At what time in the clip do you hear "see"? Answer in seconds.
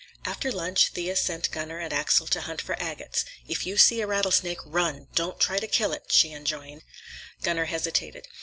3.77-4.01